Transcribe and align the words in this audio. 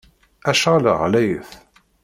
Acḥal 0.49 0.85
ɣlayet! 1.01 1.51